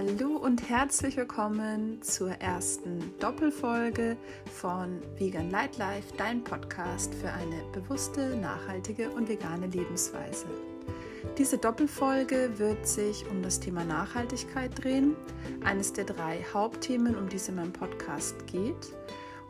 [0.00, 4.16] Hallo und herzlich willkommen zur ersten Doppelfolge
[4.50, 10.46] von Vegan Light Life, dein Podcast für eine bewusste, nachhaltige und vegane Lebensweise.
[11.36, 15.16] Diese Doppelfolge wird sich um das Thema Nachhaltigkeit drehen,
[15.64, 18.94] eines der drei Hauptthemen, um die es in meinem Podcast geht.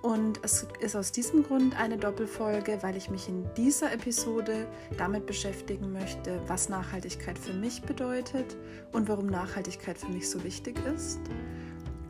[0.02, 5.26] Und es ist aus diesem Grund eine Doppelfolge, weil ich mich in dieser Episode damit
[5.26, 8.56] beschäftigen möchte, was Nachhaltigkeit für mich bedeutet
[8.92, 11.20] und warum Nachhaltigkeit für mich so wichtig ist.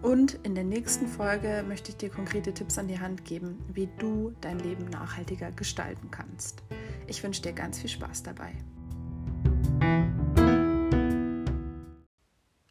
[0.03, 3.89] Und in der nächsten Folge möchte ich dir konkrete Tipps an die Hand geben, wie
[3.99, 6.63] du dein Leben nachhaltiger gestalten kannst.
[7.09, 8.53] Ich wünsche dir ganz viel Spaß dabei.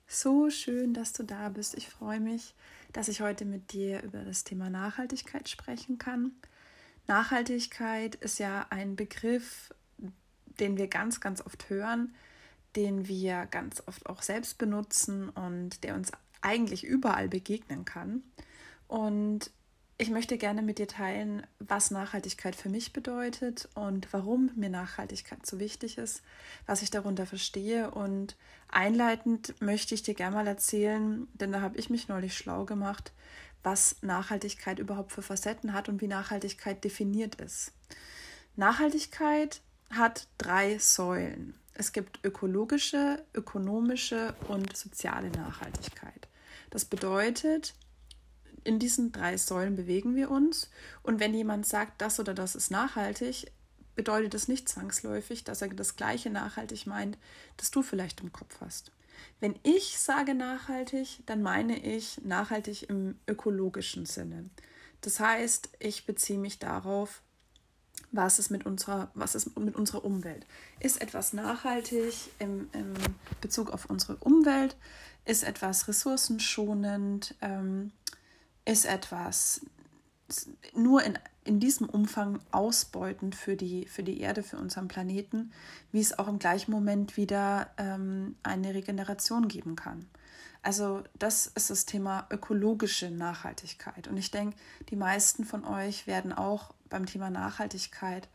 [0.07, 1.77] So schön, dass du da bist.
[1.77, 2.55] Ich freue mich,
[2.93, 6.31] dass ich heute mit dir über das Thema Nachhaltigkeit sprechen kann.
[7.07, 9.73] Nachhaltigkeit ist ja ein Begriff,
[10.59, 12.13] den wir ganz, ganz oft hören,
[12.75, 18.23] den wir ganz oft auch selbst benutzen und der uns eigentlich überall begegnen kann.
[18.87, 19.51] Und
[20.01, 25.45] ich möchte gerne mit dir teilen, was Nachhaltigkeit für mich bedeutet und warum mir Nachhaltigkeit
[25.45, 26.21] so wichtig ist,
[26.65, 27.91] was ich darunter verstehe.
[27.91, 28.37] Und
[28.69, 33.11] einleitend möchte ich dir gerne mal erzählen, denn da habe ich mich neulich schlau gemacht,
[33.61, 37.73] was Nachhaltigkeit überhaupt für Facetten hat und wie Nachhaltigkeit definiert ist.
[38.55, 41.55] Nachhaltigkeit hat drei Säulen.
[41.73, 46.29] Es gibt ökologische, ökonomische und soziale Nachhaltigkeit.
[46.69, 47.73] Das bedeutet,
[48.63, 50.69] in diesen drei Säulen bewegen wir uns.
[51.03, 53.51] Und wenn jemand sagt, das oder das ist nachhaltig,
[53.95, 57.17] bedeutet das nicht zwangsläufig, dass er das gleiche nachhaltig meint,
[57.57, 58.91] das du vielleicht im Kopf hast.
[59.39, 64.49] Wenn ich sage nachhaltig, dann meine ich nachhaltig im ökologischen Sinne.
[65.01, 67.21] Das heißt, ich beziehe mich darauf,
[68.11, 70.45] was ist mit unserer, was ist mit unserer Umwelt.
[70.79, 72.93] Ist etwas nachhaltig im, im
[73.41, 74.75] Bezug auf unsere Umwelt?
[75.25, 77.35] Ist etwas ressourcenschonend?
[77.41, 77.91] Ähm,
[78.69, 79.61] ist etwas
[80.75, 85.51] nur in, in diesem Umfang ausbeutend für die, für die Erde, für unseren Planeten,
[85.91, 90.05] wie es auch im gleichen Moment wieder ähm, eine Regeneration geben kann.
[90.61, 94.07] Also das ist das Thema ökologische Nachhaltigkeit.
[94.07, 94.55] Und ich denke,
[94.89, 98.27] die meisten von euch werden auch beim Thema Nachhaltigkeit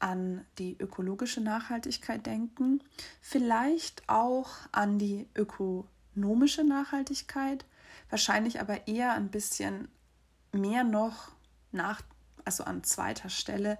[0.00, 2.82] an die ökologische Nachhaltigkeit denken,
[3.22, 7.64] vielleicht auch an die ökonomische Nachhaltigkeit,
[8.10, 9.88] wahrscheinlich aber eher ein bisschen
[10.52, 11.32] mehr noch
[11.72, 12.02] nach,
[12.44, 13.78] also an zweiter Stelle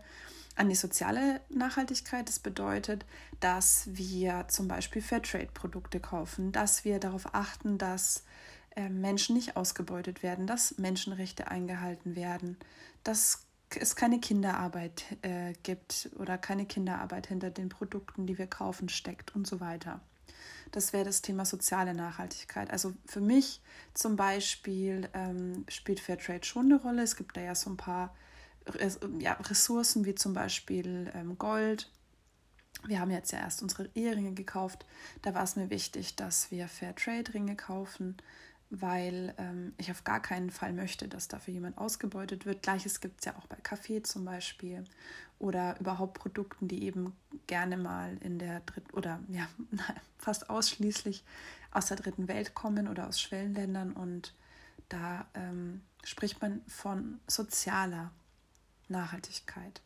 [0.59, 2.29] an die soziale Nachhaltigkeit.
[2.29, 3.07] Das bedeutet,
[3.41, 8.25] dass wir zum Beispiel Fairtrade-Produkte kaufen, dass wir darauf achten, dass
[8.77, 12.57] äh, Menschen nicht ausgebeutet werden, dass Menschenrechte eingehalten werden,
[13.05, 13.47] dass
[13.79, 19.35] es keine Kinderarbeit äh, gibt oder keine Kinderarbeit hinter den Produkten, die wir kaufen, steckt
[19.35, 20.01] und so weiter.
[20.71, 22.71] Das wäre das Thema soziale Nachhaltigkeit.
[22.71, 23.61] Also für mich
[23.95, 27.03] zum Beispiel ähm, spielt Fairtrade schon eine Rolle.
[27.03, 28.15] Es gibt da ja so ein paar
[29.19, 31.91] ja, Ressourcen wie zum Beispiel ähm, Gold.
[32.87, 34.87] Wir haben jetzt ja erst unsere Eheringe gekauft.
[35.23, 38.17] Da war es mir wichtig, dass wir Fairtrade-Ringe kaufen
[38.71, 42.63] weil ähm, ich auf gar keinen Fall möchte, dass dafür jemand ausgebeutet wird.
[42.63, 44.85] Gleiches gibt es ja auch bei Kaffee zum Beispiel
[45.39, 49.49] oder überhaupt Produkten, die eben gerne mal in der dritten oder ja
[50.19, 51.25] fast ausschließlich
[51.71, 54.35] aus der dritten Welt kommen oder aus Schwellenländern und
[54.89, 58.11] da ähm, spricht man von sozialer
[58.89, 59.83] Nachhaltigkeit.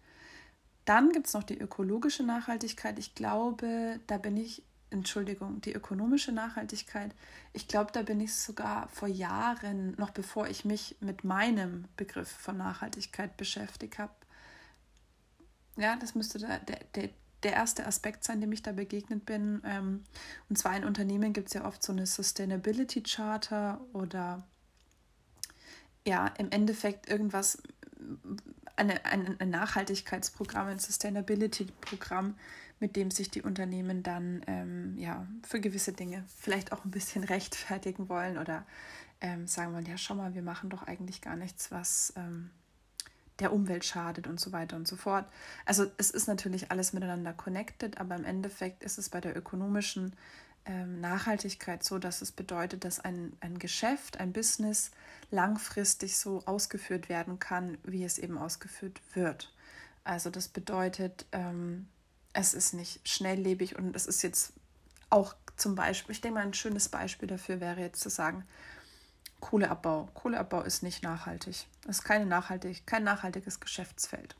[0.84, 2.98] Dann gibt es noch die ökologische Nachhaltigkeit.
[2.98, 7.14] Ich glaube, da bin ich Entschuldigung, die ökonomische Nachhaltigkeit.
[7.52, 12.28] Ich glaube, da bin ich sogar vor Jahren, noch bevor ich mich mit meinem Begriff
[12.28, 14.12] von Nachhaltigkeit beschäftigt habe.
[15.76, 17.10] Ja, das müsste der, der,
[17.42, 19.62] der erste Aspekt sein, dem ich da begegnet bin.
[19.64, 20.04] Ähm,
[20.48, 24.46] und zwar in Unternehmen gibt es ja oft so eine Sustainability Charter oder
[26.04, 27.62] ja, im Endeffekt irgendwas,
[28.76, 32.36] eine, ein, ein Nachhaltigkeitsprogramm, ein Sustainability-Programm,
[32.82, 37.22] mit dem sich die Unternehmen dann ähm, ja, für gewisse Dinge vielleicht auch ein bisschen
[37.36, 38.66] rechtfertigen wollen oder
[39.20, 42.50] ähm, sagen wollen, ja, schau mal, wir machen doch eigentlich gar nichts, was ähm,
[43.38, 45.26] der Umwelt schadet und so weiter und so fort.
[45.64, 50.14] Also es ist natürlich alles miteinander connected, aber im Endeffekt ist es bei der ökonomischen
[50.64, 54.90] ähm, Nachhaltigkeit so, dass es bedeutet, dass ein, ein Geschäft, ein Business
[55.30, 59.54] langfristig so ausgeführt werden kann, wie es eben ausgeführt wird.
[60.02, 61.86] Also das bedeutet, ähm,
[62.32, 64.52] es ist nicht schnelllebig und es ist jetzt
[65.10, 68.44] auch zum Beispiel, ich denke mal, ein schönes Beispiel dafür wäre jetzt zu sagen,
[69.40, 70.08] Kohleabbau.
[70.14, 71.66] Kohleabbau ist nicht nachhaltig.
[71.84, 74.36] Es ist keine nachhaltig, kein nachhaltiges Geschäftsfeld.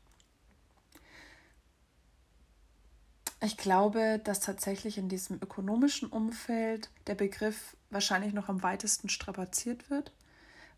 [3.41, 9.89] Ich glaube, dass tatsächlich in diesem ökonomischen Umfeld der Begriff wahrscheinlich noch am weitesten strapaziert
[9.89, 10.13] wird,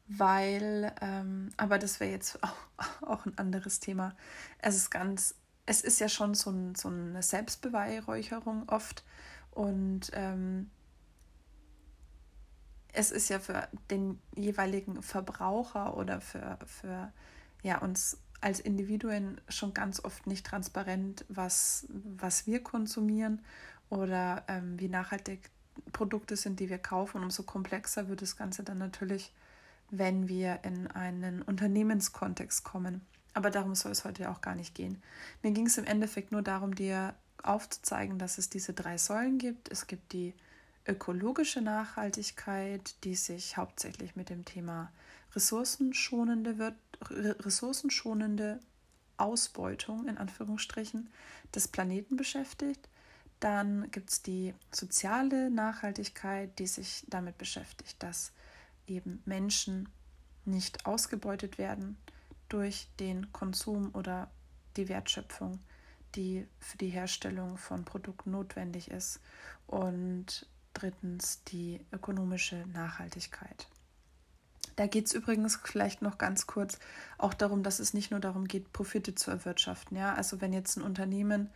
[0.08, 4.16] weil, ähm, aber das wäre jetzt auch, auch ein anderes Thema.
[4.58, 5.36] Es ist ganz,
[5.66, 9.04] es ist ja schon so, ein, so eine Selbstbeweihräucherung oft
[9.52, 10.70] und ähm,
[12.94, 17.12] es ist ja für den jeweiligen Verbraucher oder für, für
[17.64, 23.42] ja, uns als Individuen schon ganz oft nicht transparent, was, was wir konsumieren
[23.90, 25.50] oder ähm, wie nachhaltig
[25.92, 27.24] Produkte sind, die wir kaufen.
[27.24, 29.34] Umso komplexer wird das Ganze dann natürlich,
[29.90, 33.02] wenn wir in einen Unternehmenskontext kommen.
[33.36, 35.04] Aber darum soll es heute auch gar nicht gehen.
[35.44, 39.70] Mir ging es im Endeffekt nur darum, dir aufzuzeigen, dass es diese drei Säulen gibt.
[39.70, 40.34] Es gibt die
[40.88, 44.90] ökologische Nachhaltigkeit, die sich hauptsächlich mit dem Thema
[45.34, 46.76] ressourcenschonende, wird,
[47.12, 48.62] ressourcenschonende
[49.18, 51.10] Ausbeutung in Anführungsstrichen
[51.54, 52.88] des Planeten beschäftigt.
[53.42, 58.32] Dann gibt es die soziale Nachhaltigkeit, die sich damit beschäftigt, dass
[58.88, 59.90] eben Menschen
[60.46, 61.98] nicht ausgebeutet werden
[62.50, 64.30] durch den Konsum oder
[64.78, 65.60] die Wertschöpfung,
[66.16, 69.20] die für die Herstellung von Produkten notwendig ist.
[69.68, 73.68] Und drittens die ökonomische Nachhaltigkeit.
[74.76, 76.80] Da geht es übrigens vielleicht noch ganz kurz
[77.18, 79.98] auch darum, dass es nicht nur darum geht, Profite zu erwirtschaften.
[79.98, 80.14] Ja?
[80.14, 81.50] Also wenn jetzt ein Unternehmen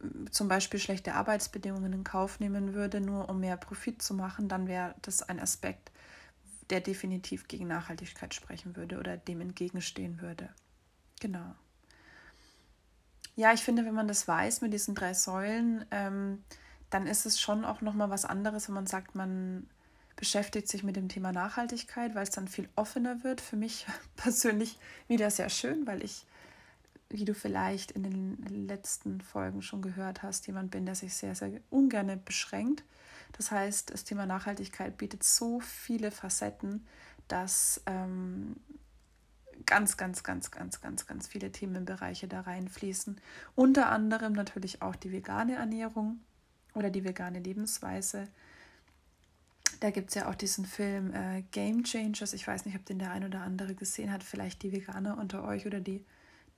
[0.00, 4.48] äh, zum Beispiel schlechte Arbeitsbedingungen in Kauf nehmen würde, nur um mehr Profit zu machen,
[4.48, 5.91] dann wäre das ein Aspekt,
[6.72, 10.48] der definitiv gegen Nachhaltigkeit sprechen würde oder dem entgegenstehen würde.
[11.20, 11.54] Genau.
[13.36, 16.42] Ja, ich finde, wenn man das weiß mit diesen drei Säulen, ähm,
[16.88, 19.66] dann ist es schon auch nochmal was anderes, wenn man sagt, man
[20.16, 23.42] beschäftigt sich mit dem Thema Nachhaltigkeit, weil es dann viel offener wird.
[23.42, 23.86] Für mich
[24.16, 24.78] persönlich
[25.08, 26.24] wieder sehr schön, weil ich,
[27.10, 31.34] wie du vielleicht in den letzten Folgen schon gehört hast, jemand bin, der sich sehr,
[31.34, 32.82] sehr ungern beschränkt.
[33.32, 36.86] Das heißt, das Thema Nachhaltigkeit bietet so viele Facetten,
[37.28, 38.56] dass ähm,
[39.66, 43.20] ganz, ganz, ganz, ganz, ganz, ganz viele Themenbereiche da reinfließen.
[43.54, 46.20] Unter anderem natürlich auch die vegane Ernährung
[46.74, 48.28] oder die vegane Lebensweise.
[49.80, 52.34] Da gibt es ja auch diesen Film äh, Game Changers.
[52.34, 54.22] Ich weiß nicht, ob den der ein oder andere gesehen hat.
[54.22, 56.04] Vielleicht die Veganer unter euch oder die,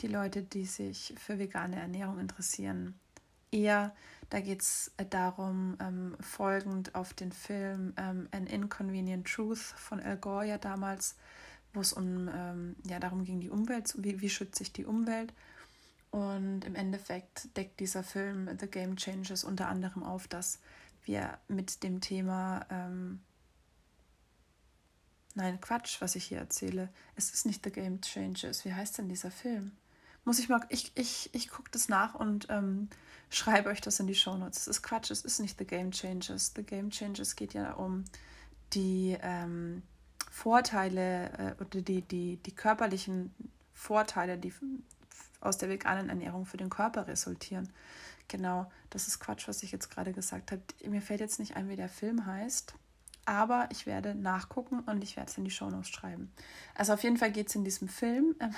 [0.01, 2.99] die Leute, die sich für vegane Ernährung interessieren.
[3.55, 3.95] Eher,
[4.31, 10.01] da geht es äh, darum, ähm, folgend auf den Film ähm, An Inconvenient Truth von
[10.01, 11.15] Al Gore ja damals,
[11.73, 15.33] wo es um, ähm, ja, darum ging, die Umwelt, wie, wie schütze ich die Umwelt.
[16.11, 20.59] Und im Endeffekt deckt dieser Film The Game Changers unter anderem auf, dass
[21.05, 23.21] wir mit dem Thema, ähm,
[25.37, 28.65] nein, Quatsch, was ich hier erzähle, es ist nicht The Game Changers.
[28.65, 29.77] Wie heißt denn dieser Film?
[30.25, 32.89] Muss ich mal, ich, ich, ich gucke das nach und ähm,
[33.29, 34.61] schreibe euch das in die Show Notes.
[34.61, 36.53] Es ist Quatsch, es ist nicht The Game Changers.
[36.57, 38.05] The Game Changers geht ja um
[38.73, 39.83] die ähm,
[40.31, 43.35] Vorteile äh, oder die, die, die körperlichen
[43.73, 44.53] Vorteile, die
[45.41, 47.71] aus der veganen Ernährung für den Körper resultieren.
[48.29, 50.63] Genau, das ist Quatsch, was ich jetzt gerade gesagt habe.
[50.87, 52.75] Mir fällt jetzt nicht ein, wie der Film heißt,
[53.27, 56.33] aber ich werde nachgucken und ich werde es in die Shownotes schreiben.
[56.75, 58.49] Also auf jeden Fall geht es in diesem Film, äh,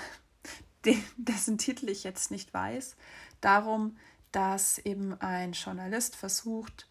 [0.87, 2.95] den, dessen Titel ich jetzt nicht weiß,
[3.41, 3.97] darum,
[4.31, 6.87] dass eben ein Journalist versucht,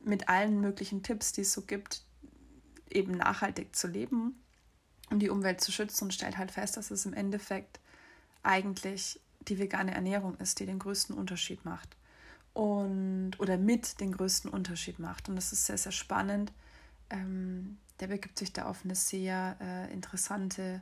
[0.00, 2.02] mit allen möglichen Tipps, die es so gibt,
[2.90, 4.42] eben nachhaltig zu leben
[5.10, 7.80] und die Umwelt zu schützen und stellt halt fest, dass es im Endeffekt
[8.42, 11.96] eigentlich die vegane Ernährung ist, die den größten Unterschied macht.
[12.54, 15.28] Und, oder mit den größten Unterschied macht.
[15.28, 16.52] Und das ist sehr, sehr spannend.
[17.10, 20.80] Ähm, der begibt sich da auf eine sehr äh, interessante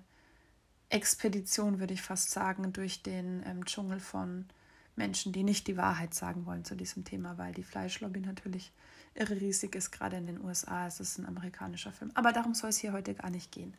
[0.89, 4.47] Expedition, würde ich fast sagen, durch den ähm, Dschungel von
[4.95, 8.73] Menschen, die nicht die Wahrheit sagen wollen zu diesem Thema, weil die Fleischlobby natürlich
[9.15, 10.87] irre riesig ist, gerade in den USA.
[10.87, 12.11] Es ist ein amerikanischer Film.
[12.15, 13.75] Aber darum soll es hier heute gar nicht gehen.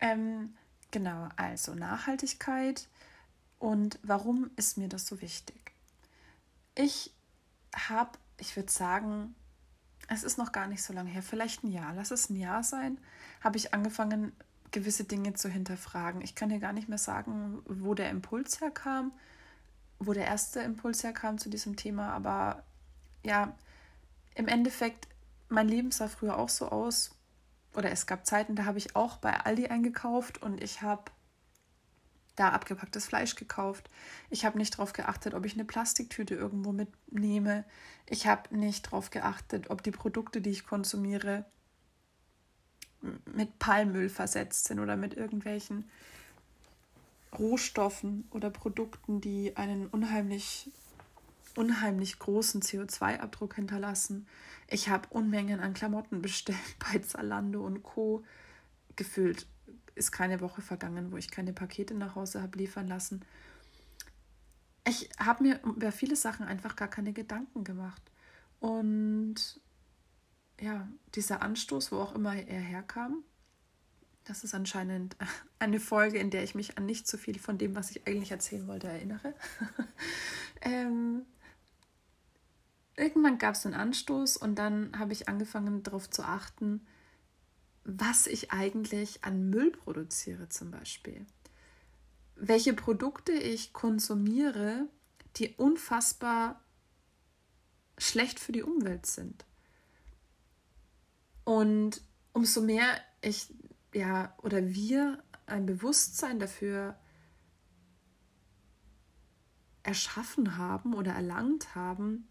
[0.00, 0.54] Ähm,
[0.90, 2.88] Genau, also Nachhaltigkeit
[3.58, 5.72] und warum ist mir das so wichtig?
[6.74, 7.12] Ich
[7.74, 9.34] habe, ich würde sagen,
[10.08, 12.62] es ist noch gar nicht so lange her, vielleicht ein Jahr, lass es ein Jahr
[12.62, 12.98] sein,
[13.42, 14.32] habe ich angefangen,
[14.70, 16.20] gewisse Dinge zu hinterfragen.
[16.22, 19.12] Ich kann dir gar nicht mehr sagen, wo der Impuls herkam,
[19.98, 22.62] wo der erste Impuls herkam zu diesem Thema, aber
[23.24, 23.54] ja,
[24.34, 25.08] im Endeffekt,
[25.48, 27.10] mein Leben sah früher auch so aus,
[27.74, 31.10] oder es gab Zeiten, da habe ich auch bei Aldi eingekauft und ich habe
[32.38, 33.90] da abgepacktes Fleisch gekauft.
[34.30, 37.64] Ich habe nicht darauf geachtet, ob ich eine Plastiktüte irgendwo mitnehme.
[38.06, 41.44] Ich habe nicht darauf geachtet, ob die Produkte, die ich konsumiere,
[43.32, 45.88] mit Palmöl versetzt sind oder mit irgendwelchen
[47.38, 50.70] Rohstoffen oder Produkten, die einen unheimlich
[51.58, 54.26] unheimlich großen CO2-Abdruck hinterlassen.
[54.68, 58.24] Ich habe Unmengen an Klamotten bestellt bei Zalando und Co.
[58.96, 59.46] Gefühlt
[59.94, 63.24] ist keine Woche vergangen, wo ich keine Pakete nach Hause habe liefern lassen.
[64.86, 68.02] Ich habe mir über viele Sachen einfach gar keine Gedanken gemacht.
[68.60, 69.60] Und
[70.60, 73.24] ja, dieser Anstoß, wo auch immer er herkam,
[74.24, 75.16] das ist anscheinend
[75.58, 78.30] eine Folge, in der ich mich an nicht so viel von dem, was ich eigentlich
[78.30, 79.34] erzählen wollte, erinnere.
[80.60, 81.22] ähm,
[82.96, 86.86] irgendwann gab es einen Anstoß und dann habe ich angefangen darauf zu achten,
[87.84, 91.24] was ich eigentlich an Müll produziere zum Beispiel.
[92.36, 94.86] Welche Produkte ich konsumiere,
[95.36, 96.62] die unfassbar
[97.96, 99.44] schlecht für die Umwelt sind.
[101.48, 102.02] Und
[102.34, 103.50] umso mehr ich
[103.94, 106.94] ja oder wir ein Bewusstsein dafür
[109.82, 112.28] erschaffen haben oder erlangt haben,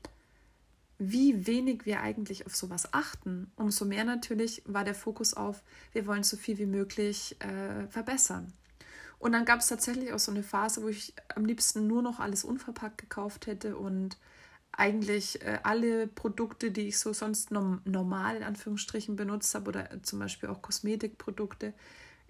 [0.99, 6.05] wie wenig wir eigentlich auf sowas achten, umso mehr natürlich war der Fokus auf, wir
[6.05, 8.53] wollen so viel wie möglich äh, verbessern.
[9.17, 12.19] Und dann gab es tatsächlich auch so eine Phase, wo ich am liebsten nur noch
[12.19, 14.19] alles unverpackt gekauft hätte und
[14.71, 20.03] eigentlich äh, alle Produkte, die ich so sonst nom normal in Anführungsstrichen benutzt habe oder
[20.03, 21.73] zum Beispiel auch Kosmetikprodukte,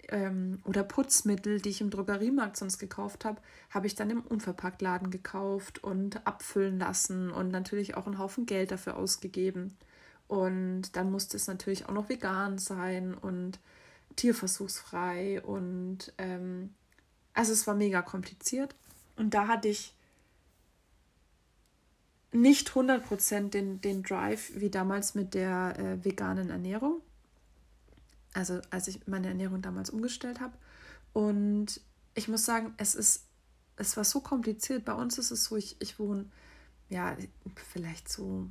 [0.08, 3.40] ähm, oder Putzmittel, die ich im Drogeriemarkt sonst gekauft habe,
[3.70, 8.70] habe ich dann im Unverpacktladen gekauft und abfüllen lassen und natürlich auch einen Haufen Geld
[8.70, 9.76] dafür ausgegeben.
[10.26, 13.60] Und dann musste es natürlich auch noch vegan sein und
[14.16, 16.74] tierversuchsfrei und ähm,
[17.34, 18.74] also es war mega kompliziert.
[19.16, 19.94] Und da hatte ich
[22.32, 27.00] nicht 100% den, den Drive wie damals mit der äh, veganen Ernährung
[28.38, 30.56] also als ich meine Ernährung damals umgestellt habe.
[31.12, 31.80] Und
[32.14, 33.24] ich muss sagen, es ist,
[33.76, 34.84] es war so kompliziert.
[34.84, 36.26] Bei uns ist es so, ich, ich wohne
[36.88, 37.16] ja
[37.72, 38.48] vielleicht so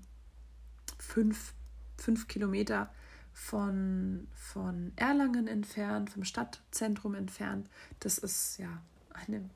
[1.00, 1.54] fünf,
[1.98, 2.94] fünf Kilometer
[3.34, 7.70] von, von Erlangen entfernt, vom Stadtzentrum entfernt.
[8.00, 8.82] Das ist ja
[9.14, 9.50] eine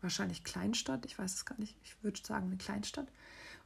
[0.00, 3.08] wahrscheinlich Kleinstadt, ich weiß es gar nicht, ich würde sagen eine Kleinstadt.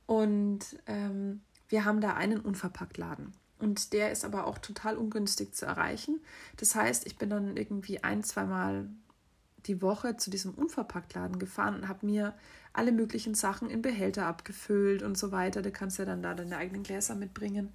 [0.06, 3.32] Und ähm, wir haben da einen Unverpacktladen.
[3.58, 6.20] Und der ist aber auch total ungünstig zu erreichen.
[6.56, 8.88] Das heißt, ich bin dann irgendwie ein, zweimal
[9.66, 12.34] die Woche zu diesem Unverpacktladen gefahren und habe mir
[12.72, 15.60] alle möglichen Sachen in Behälter abgefüllt und so weiter.
[15.60, 17.74] Du kannst ja dann da deine eigenen Gläser mitbringen.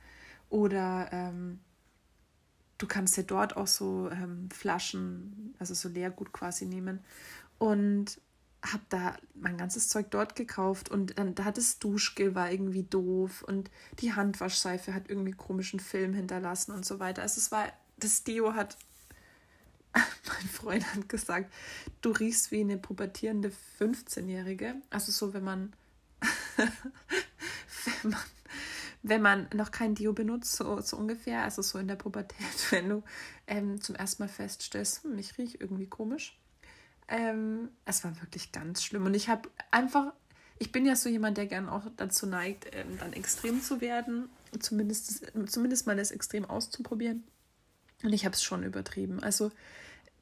[0.50, 1.60] Oder ähm,
[2.78, 7.00] du kannst ja dort auch so ähm, Flaschen, also so Leergut quasi nehmen.
[7.58, 8.20] Und
[8.72, 13.44] habe da mein ganzes Zeug dort gekauft und dann da das Duschgel war irgendwie doof
[13.44, 13.70] und
[14.00, 17.22] die Handwaschseife hat irgendwie komischen Film hinterlassen und so weiter.
[17.22, 18.78] Also es war, das Deo hat,
[19.94, 21.54] mein Freund hat gesagt,
[22.02, 24.76] du riechst wie eine pubertierende 15-Jährige.
[24.90, 25.74] Also so, wenn man,
[26.58, 28.24] wenn man,
[29.04, 32.90] wenn man noch kein Deo benutzt, so, so ungefähr, also so in der Pubertät, wenn
[32.90, 33.04] du
[33.48, 36.38] ähm, zum ersten Mal feststellst, hm, ich rieche irgendwie komisch
[37.08, 39.06] ähm, es war wirklich ganz schlimm.
[39.06, 40.14] Und ich habe einfach,
[40.58, 44.30] ich bin ja so jemand, der gern auch dazu neigt, ähm, dann extrem zu werden,
[44.60, 47.24] zumindest, zumindest mal das Extrem auszuprobieren.
[48.04, 49.22] Und ich habe es schon übertrieben.
[49.22, 49.52] Also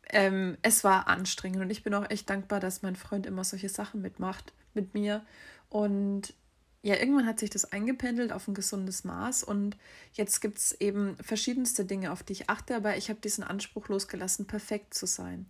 [0.09, 3.69] ähm, es war anstrengend und ich bin auch echt dankbar, dass mein Freund immer solche
[3.69, 5.25] Sachen mitmacht mit mir.
[5.69, 6.33] Und
[6.81, 9.77] ja, irgendwann hat sich das eingependelt auf ein gesundes Maß und
[10.11, 13.87] jetzt gibt es eben verschiedenste Dinge, auf die ich achte, aber ich habe diesen Anspruch
[13.87, 15.45] losgelassen, perfekt zu sein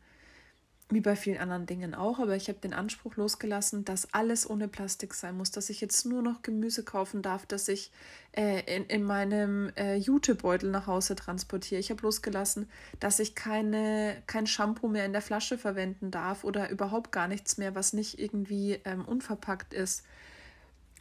[0.89, 4.67] wie bei vielen anderen Dingen auch, aber ich habe den Anspruch losgelassen, dass alles ohne
[4.67, 7.91] Plastik sein muss, dass ich jetzt nur noch Gemüse kaufen darf, dass ich
[8.33, 11.79] äh, in, in meinem äh, Jutebeutel nach Hause transportiere.
[11.79, 16.69] Ich habe losgelassen, dass ich keine, kein Shampoo mehr in der Flasche verwenden darf oder
[16.69, 20.03] überhaupt gar nichts mehr, was nicht irgendwie ähm, unverpackt ist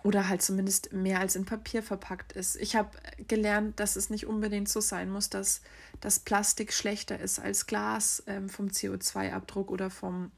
[0.02, 2.56] oder halt zumindest mehr als in Papier verpackt ist.
[2.56, 2.90] Ich habe
[3.28, 5.62] gelernt, dass es nicht unbedingt so sein muss, dass
[6.00, 10.32] das Plastik schlechter ist als Glas ähm, vom CO2-Abdruck oder vom,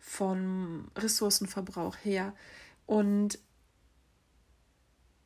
[0.00, 2.34] vom Ressourcenverbrauch her.
[2.86, 3.38] Und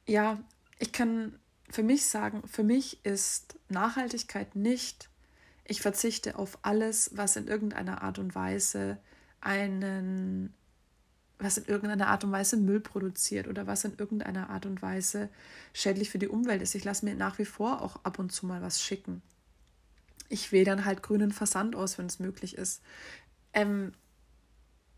[0.07, 0.39] ja,
[0.79, 1.39] ich kann
[1.71, 5.09] für mich sagen, für mich ist Nachhaltigkeit nicht,
[5.65, 8.99] ich verzichte auf alles, was in irgendeiner Art und Weise
[9.41, 10.55] einen
[11.39, 15.29] was in irgendeiner Art und Weise Müll produziert oder was in irgendeiner Art und Weise
[15.73, 16.75] schädlich für die Umwelt ist.
[16.75, 19.23] Ich lasse mir nach wie vor auch ab und zu mal was schicken.
[20.29, 22.83] Ich wähle dann halt grünen Versand aus, wenn es möglich ist.
[23.53, 23.93] Ähm,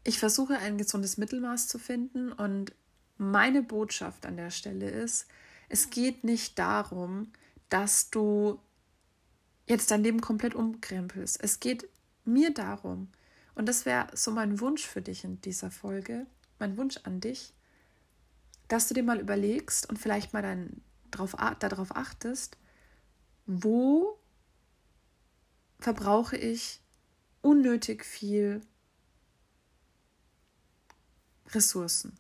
[0.03, 2.73] ich versuche ein gesundes Mittelmaß zu finden und
[3.19, 5.27] meine Botschaft an der Stelle ist,
[5.69, 7.31] es geht nicht darum,
[7.69, 8.59] dass du
[9.67, 11.39] jetzt dein Leben komplett umkrempelst.
[11.43, 11.87] Es geht
[12.25, 13.09] mir darum,
[13.61, 16.27] und das wäre so mein Wunsch für dich in dieser Folge,
[16.59, 17.53] mein Wunsch an dich,
[18.69, 22.57] dass du dir mal überlegst und vielleicht mal dann drauf, darauf achtest,
[23.45, 24.19] wo
[25.79, 26.81] verbrauche ich
[27.43, 28.63] unnötig viel
[31.51, 32.19] Ressourcen.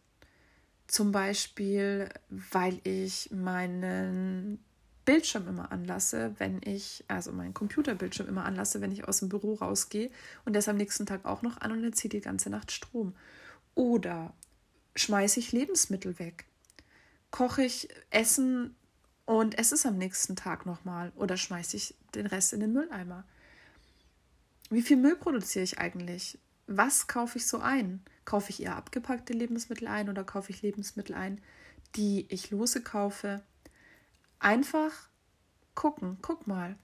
[0.88, 4.62] Zum Beispiel, weil ich meinen
[5.10, 9.54] Bildschirm immer anlasse, wenn ich, also meinen Computerbildschirm immer anlasse, wenn ich aus dem Büro
[9.54, 10.08] rausgehe
[10.44, 12.70] und der ist am nächsten Tag auch noch an und er zieht die ganze Nacht
[12.70, 13.16] Strom.
[13.74, 14.32] Oder
[14.94, 16.44] schmeiße ich Lebensmittel weg?
[17.32, 18.76] Koche ich Essen
[19.24, 21.10] und es am nächsten Tag nochmal?
[21.16, 23.24] Oder schmeiße ich den Rest in den Mülleimer?
[24.70, 26.38] Wie viel Müll produziere ich eigentlich?
[26.68, 28.00] Was kaufe ich so ein?
[28.24, 31.40] Kaufe ich eher abgepackte Lebensmittel ein oder kaufe ich Lebensmittel ein,
[31.96, 33.42] die ich lose kaufe?
[34.40, 35.08] Einfach
[35.74, 36.76] gucken, guck mal.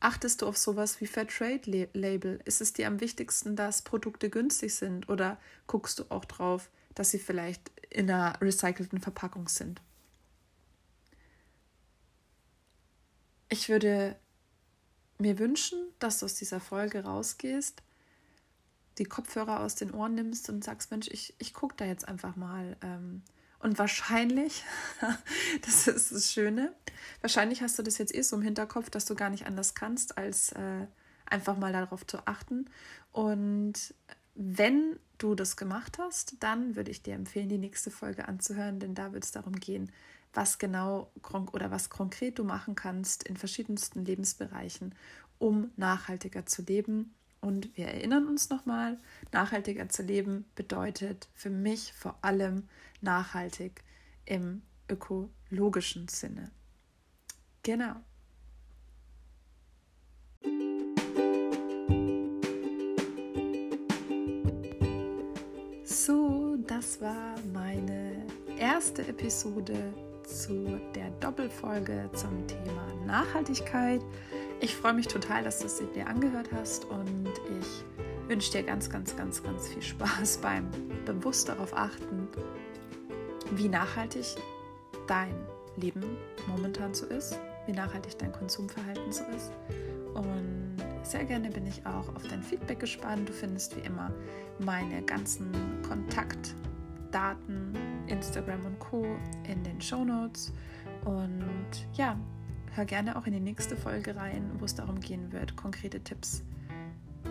[0.00, 2.40] Achtest du auf sowas wie Fairtrade Label?
[2.44, 7.10] Ist es dir am wichtigsten, dass Produkte günstig sind oder guckst du auch drauf, dass
[7.10, 9.80] sie vielleicht in einer recycelten Verpackung sind?
[13.48, 14.16] Ich würde
[15.18, 17.82] mir wünschen, dass du aus dieser Folge rausgehst,
[18.98, 22.34] die Kopfhörer aus den Ohren nimmst und sagst, Mensch, ich, ich gucke da jetzt einfach
[22.34, 22.76] mal.
[22.82, 23.22] Ähm,
[23.64, 24.62] und wahrscheinlich,
[25.62, 26.74] das ist das Schöne,
[27.22, 30.18] wahrscheinlich hast du das jetzt eh so im Hinterkopf, dass du gar nicht anders kannst,
[30.18, 30.86] als äh,
[31.24, 32.68] einfach mal darauf zu achten.
[33.10, 33.94] Und
[34.34, 38.94] wenn du das gemacht hast, dann würde ich dir empfehlen, die nächste Folge anzuhören, denn
[38.94, 39.90] da wird es darum gehen,
[40.34, 41.10] was genau
[41.52, 44.94] oder was konkret du machen kannst in verschiedensten Lebensbereichen,
[45.38, 47.14] um nachhaltiger zu leben.
[47.44, 48.96] Und wir erinnern uns nochmal,
[49.30, 52.70] nachhaltiger zu leben bedeutet für mich vor allem
[53.02, 53.84] nachhaltig
[54.24, 56.50] im ökologischen Sinne.
[57.62, 57.96] Genau.
[65.84, 68.24] So, das war meine
[68.58, 69.92] erste Episode
[70.24, 74.00] zu der Doppelfolge zum Thema Nachhaltigkeit.
[74.60, 77.28] Ich freue mich total, dass du es dir angehört hast und
[77.60, 77.84] ich
[78.28, 80.70] wünsche dir ganz, ganz, ganz, ganz viel Spaß beim
[81.04, 82.28] bewusst darauf achten,
[83.52, 84.36] wie nachhaltig
[85.06, 85.34] dein
[85.76, 86.02] Leben
[86.46, 89.50] momentan so ist, wie nachhaltig dein Konsumverhalten so ist.
[90.14, 93.28] Und sehr gerne bin ich auch auf dein Feedback gespannt.
[93.28, 94.10] Du findest wie immer
[94.58, 95.50] meine ganzen
[95.86, 97.76] Kontaktdaten,
[98.06, 99.04] Instagram und Co.
[99.46, 100.52] in den Show Notes.
[101.04, 102.16] Und ja,
[102.74, 106.42] hör gerne auch in die nächste Folge rein, wo es darum gehen wird, konkrete Tipps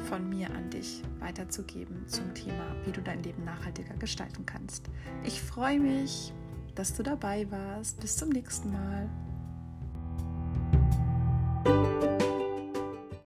[0.09, 4.89] von mir an dich weiterzugeben zum Thema, wie du dein Leben nachhaltiger gestalten kannst.
[5.23, 6.33] Ich freue mich,
[6.75, 7.99] dass du dabei warst.
[7.99, 9.09] Bis zum nächsten Mal.